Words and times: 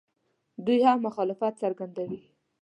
دوی 0.65 0.79
هم 0.89 0.97
مخالفت 1.07 1.53
څرګندوي. 1.63 2.21